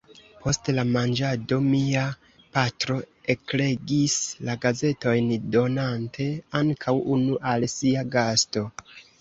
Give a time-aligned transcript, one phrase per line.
[0.43, 2.05] Post la manĝado mia
[2.57, 2.97] patro
[3.33, 4.17] eklegis
[4.49, 6.31] la gazetojn, donante
[6.65, 8.67] ankaŭ unu al sia gasto.